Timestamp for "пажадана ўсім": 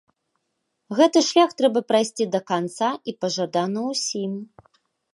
3.23-4.31